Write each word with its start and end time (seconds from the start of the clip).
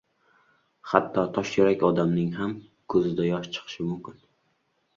•Hatto 0.93 1.25
toshyurak 1.35 1.85
odamning 1.91 2.33
ham 2.39 2.57
ko‘zida 2.95 3.29
yosh 3.31 3.49
chiqishi 3.59 3.89
mumkin. 3.95 4.21